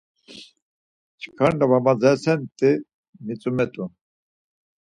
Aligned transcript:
Çkar 1.21 1.51
navar 1.59 1.81
madzirasenti 1.85 2.69
mitzumert̆u. 3.25 3.83